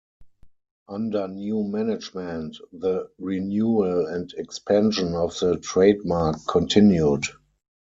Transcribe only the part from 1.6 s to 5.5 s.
management the renewal and expansion of